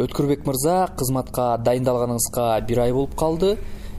[0.00, 3.56] өткүрбек мырза кызматка дайындалганыңызга бир ай болуп калды.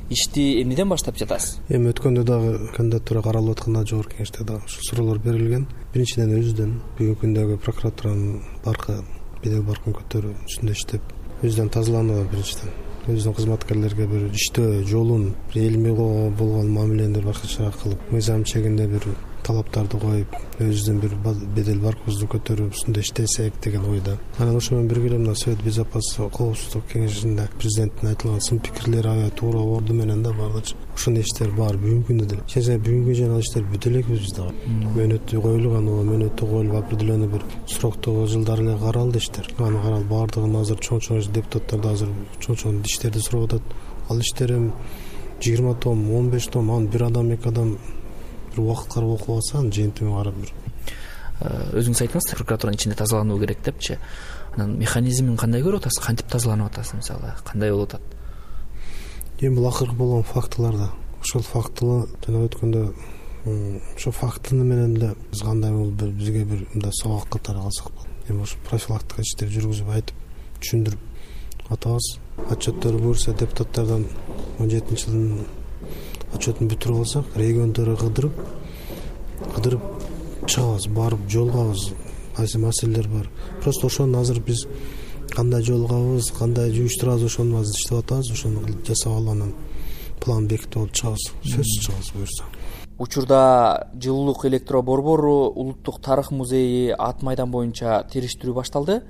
[0.10, 1.60] Ишти эмнеден баштап жатасыз?
[1.70, 5.66] Эми өткөндө дагы кандидатура каралып атканда жогорку кеңеште дагы ушул суроолор берилген.
[5.94, 9.00] Биринчиден өзүбүздөн бүгүнкү күндөгү прокуратуранын баркы
[9.42, 12.76] бедел баркын көтөрүү үстүндө иштеп өзүбүздөн тазалануу биринчиден
[13.06, 19.06] өзүбүздүн кызматкерлерге бир иштөө жолун эл менен болгон мамилени башкачараак кылып мыйзам чегинде бир
[19.46, 21.16] талаптарды коюп өзүбүздүн бир
[21.56, 26.30] бедел баркыбызды көтөрүп үстүндө иштесек деген ойдо анан ошо менен бирге эле мына совет безопасности
[26.38, 31.78] коопсуздук кеңешинде президенттин айтылган сын пикирлери аябай туура орду менен да баардык ошондой иштер баары
[31.78, 32.44] бүгүнкү күндө деле.
[32.48, 37.28] Ишенсеңер бүгүнкү күндө ал иштер бүтө элекпиз биз дагы мөөнөтү коюлган ооба мөөнөтү коюлуп определенный
[37.34, 39.50] бир сроктогу жылдары эле каралды иштер.
[39.60, 43.76] Аны каралып баардыгын азыр чоң чоң депутаттар да азыр чоң чоң иштерди сурап атат.
[44.10, 44.72] Ал иштер эми
[45.42, 47.78] жыйырма том он беш том аны бир адам эки адам
[48.56, 50.54] бир убакыт карап окуп алса анын жыйынтыгын карап бир.
[51.42, 53.98] Э, өзүңүз айттыңыз прокуратуранын ичинде тазалануу керек депчи.
[54.56, 56.04] Анан механизмин кандай көрүп атасыз?
[56.04, 57.34] Кантип тазаланып атасыз мисалы?
[57.44, 58.02] Кандай болуп атат?
[59.42, 60.90] Эми бул акыркы болгон фактылар да.
[61.22, 62.86] Ошол фактылы жана өткөндө
[63.98, 68.08] ошол фактыны менен эле биз кандай болуп бизге бир мындай сабак катары калсак болот.
[68.30, 70.16] Эми ошо профилактика иштерди жүргүзүп айтып
[70.62, 72.10] түшүндүрүп атабыз.
[72.50, 74.08] Отчеттор буюрса депутаттардан
[74.60, 75.46] он жетинчи жылдын
[76.36, 78.40] отчетун бүтүрүп алсак региондорду кыдырып
[79.56, 79.82] кыдырып
[80.48, 81.90] чыгабыз барып жолугабыз.
[82.36, 83.30] Кайсы маселелер бар?
[83.64, 84.68] Просто ошону азыр биз
[85.32, 89.54] кандай жолугабыз кандай жуюштурабыз ошону азыр иштеп атабыз ошону жасап алып анан
[90.20, 91.32] план бекитип алып чыгабыз.
[91.44, 92.44] Сөзсүз чыгабыз буюрса
[92.98, 99.02] учурда жылуулук электро борбору улуттук тарых музейи ат майдан боюнча териштирүү башталды.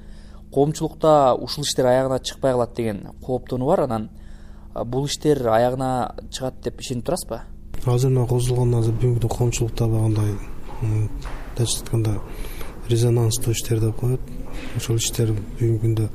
[0.53, 3.81] Коомчулукта ушул иштер аягына чыкпай калат деген кооптонуу бар.
[3.81, 4.09] Анан
[4.83, 7.41] бул иштер аягына чыгат деп ишенип турасызбы?
[7.85, 10.35] Азыр мына козулган азыр бүгүнкү күндө коомчулукта баягындай
[10.81, 12.15] мындайча айтканда
[12.89, 14.21] резонанстуу иштер деп коет.
[14.77, 16.09] Ошол иштер бүгүнкү күндө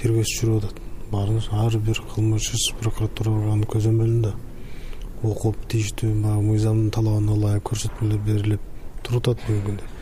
[0.00, 0.80] тергөөсү жүрүп атат.
[1.12, 4.32] Баары ар бир кылмыш иш прокуратура органынын көзөмөлүндө
[5.24, 8.66] окуп тийиштүү баягы мыйзамдын талабына ылайык көрсөтмөлөр берилип
[9.02, 9.96] туруп атат бүгүнкү күндө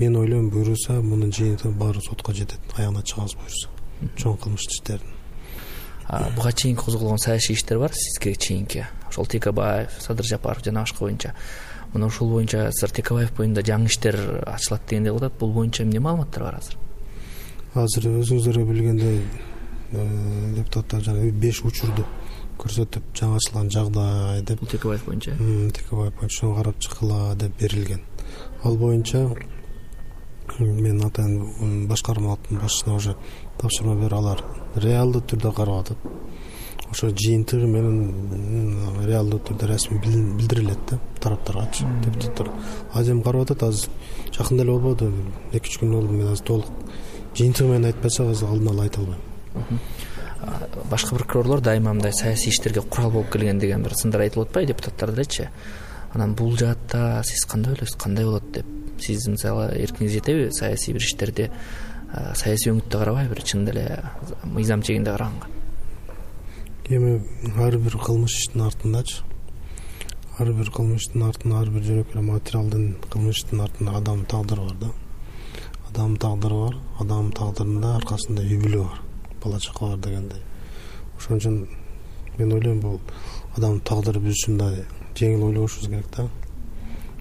[0.00, 3.68] мен ойлойм буюрса мунун жыйынтыгы баары сотко жетет аягына чыгабыз буюрса
[4.16, 5.19] чоң кылмыш иштердин
[6.08, 8.86] буга чейинки козголгон саясий иштер бар сизге чейинки.
[9.08, 11.34] Ошол текебаев садыр жапаров жана башка боюнча.
[11.92, 15.38] Мына ушул боюнча сыр текебаев боюнда жаңы иштер ачылат дегендей кылып атат.
[15.40, 16.76] Бул боюнча эмне маалыматтар бар азыр?
[17.74, 19.22] Азыр өзүңүздөр билгендей
[19.92, 22.06] э, депутаттар жана беш учурду
[22.60, 28.02] көрсөтүп жаңы ачылган жагдай деп текебаев боюнча текебаев боюнча ошону карап чыккыла деп берилген.
[28.64, 29.28] Ал боюнча
[30.58, 33.16] мен атайын башкармалыктын башчысына уже
[33.58, 34.44] тапшырма берип алар
[34.76, 35.98] реалдуу түрдө карап атат.
[36.90, 42.50] Ошо жыйынтыгы менен реалдуу түрдө расмий билдирилет да тараптаргачы депутаттар
[42.92, 43.90] азыр эми карап атат азыр
[44.34, 45.12] жакында эле болбоду
[45.52, 46.66] эки үч күн болду мен азыр толук.
[47.36, 49.20] Жыйынтыгы менен айтпасак азыр алдын ала айта албайм.
[50.90, 55.12] Башкы прокурорлор дайыма мындай саясий иштерге курал болуп келген деген бир сындар айтылып атпайбы депутаттар
[55.12, 55.48] делечи.
[56.12, 58.66] Анан бул жаатта сиз кандай ойлойсуз кандай болот деп
[58.98, 60.50] сиз мисалы эркиңиз жетеби?
[60.50, 61.50] Саясий бир иштерди
[62.34, 63.86] саясий өңүттө карабайбы чын эле
[64.44, 65.60] мыйзам чегинде караганга
[66.90, 67.22] эми
[67.56, 69.22] ар бир кылмыш иштин артындачы.
[70.38, 74.64] Ар бир кылмыш иштин артында ар бир жөнөкөй эле материалдын кылмыш иштин артында адамдын тагдыры
[74.66, 74.90] бар да.
[75.90, 79.02] Адамдын тагдыры бар адамдын тагдырында аркасында үй бүлө бар
[79.44, 80.42] бала чака бар дегендей.
[81.16, 81.58] Ошон үчүн
[82.38, 83.00] мен ойлойм бул
[83.56, 84.84] адамдын тагдыры биз үчүн мындай
[85.14, 86.26] жеңил ойлобошубуз керек да.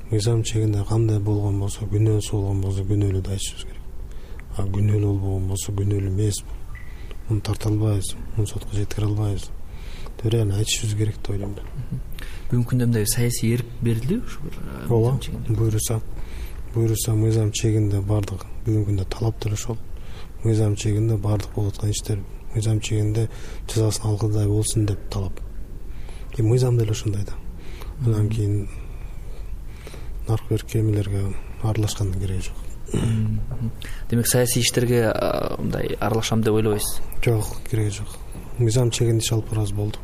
[0.10, 3.79] Мыйзам чегинде кандай болгон болсо күнөөсү болгон болсо күнөөлүү деп айтышыбыз керек
[4.58, 6.42] а күнөөлүү болбогон болсо күнөөлүү эмес
[7.30, 9.50] муну тарта албайбыз муну сотко жеткире албайбыз.
[10.22, 11.64] Деп аны айтышыбыз керек деп ойлойм да.
[12.50, 14.58] Бүгүнкү күндө мындай саясий эрк берилдиби ушу бир
[14.90, 16.02] ооба буюрса
[16.74, 19.78] буюрса мыйзам чегинде баардык бүгүнкү күндө талап деле ошол
[20.44, 22.20] мыйзам чегинде баардык болуп аткан иштер.
[22.54, 23.30] Мыйзам чегинде
[23.68, 25.40] жазасын алгыдай болсун деп талап.
[26.38, 27.34] Эми мыйзам деле ошондой да.
[28.06, 28.70] Андан кийин
[30.28, 32.69] наркы берки эмелерге аралашкандын кереги жок
[34.10, 35.14] демек саясий иштерге
[35.58, 37.02] мындай аралашам деп ойлобойсуз?
[37.24, 38.08] Жок кереги жок.
[38.58, 40.00] Мыйзам чегинде иш алып барабыз болду.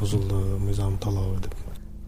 [0.00, 1.54] Бузулду мыйзамдын талабы деп.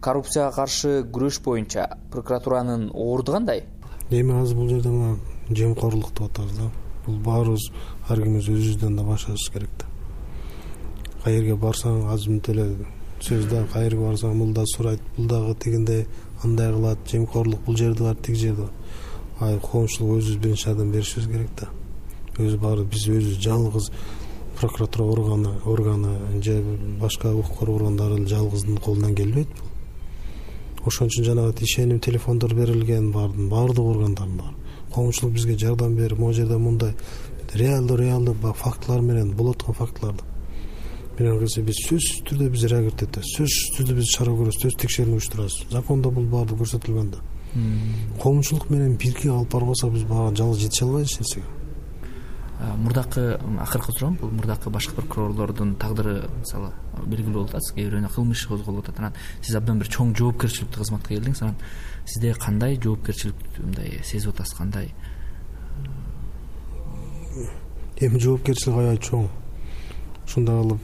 [0.01, 3.65] Коррупцияга каршы күрөш боюнча прокуратуранын орду кандай?
[4.09, 5.17] Эми азыр бул жерде мына
[5.49, 6.69] жемкорлук деп атабыз да.
[7.05, 7.71] Бул баарыбыз
[8.07, 9.85] ар кимибиз өзүбүздөн да башташыбыз керек да.
[11.23, 12.69] Каер жерге барсаң азыр мынтип эле
[13.19, 16.05] сөз да каерге барсаң бул да сурайт бул дагы тигиндей
[16.43, 18.71] андай кылат жемкорлук бул жерде бар тиги жерде бар
[19.39, 21.69] а коомчулукка өзүбүз биринчи жардам беришибиз керек да.
[22.37, 23.91] Өзү баары биз өзүбүз жалгыз
[24.59, 26.61] прокуратура органы органы же
[26.99, 29.49] башка укук коргоо органдары жалгыздын колунан келбейт.
[30.79, 34.53] Бул ошон үчүн жанагы ишеним телефондор берилген баардын баардык органдардын бар
[34.93, 36.95] коомчулук бизге жардам берип могу жерде мындай
[37.53, 40.23] реалдуу реалдуу баягы фактылар менен болуп аткан фактыларды
[41.19, 45.57] биз сөзсүз түрдө биз реагировать этебиз сөзсүз түрдө биз чара көрөбүз сөзсүз текшерүү уюштурабыз.
[45.73, 47.19] Закондо бул баардыгы көрсөтүлгөн да
[48.19, 51.45] коомчулук менен бирге алып барбасак биз бага жалгыз жете албайбыз эч нерсеге.
[52.77, 56.71] Мурдакы акыркы суроом бул мурдакы башкы прокурорлордун тагдыры мисалы
[57.05, 58.99] белгилүү болуп атат кээ бирөөүнө кылмыш иш козголуп атат.
[58.99, 61.41] Анан сиз абдан бир чоң жоопкерчиликтүү кызматка келдиңиз.
[61.41, 61.55] Анан
[62.05, 64.93] сизде кандай жоопкерчилик мындай сезип атасыз кандай?
[67.97, 69.29] Эми жоопкерчилик аябай чоң
[70.29, 70.81] ушундай кылып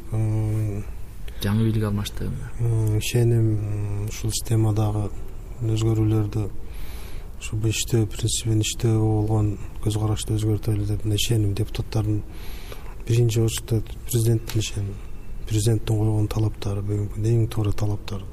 [1.44, 2.32] жаңы бийлик алмашты
[2.98, 5.10] ишеним ушул системадагы
[5.62, 6.46] өзгөрүүлөрдү
[7.40, 9.52] ушул иштөө принцибин иштөөгө болгон
[9.84, 12.24] көз карашты өзгөртөлү деп мына ишеним депутаттардын
[13.06, 14.96] биринчи очередте президенттин ишеним
[15.46, 18.26] президенттин койгон талаптары бүгүнкү күндө эң туура талаптар